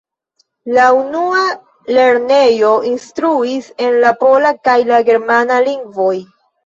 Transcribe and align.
La 0.77 0.85
unua 0.99 1.43
lernejo 1.97 2.71
instruis 2.93 3.69
en 3.89 4.01
la 4.07 4.15
pola 4.25 4.55
kaj 4.69 4.79
la 4.93 5.03
germana 5.11 5.61
lingvoj. 5.69 6.11